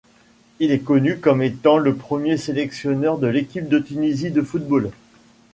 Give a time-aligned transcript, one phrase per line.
[0.59, 4.89] Il est connu comme étant le premier sélectionneur de l'équipe de Tunisie de football.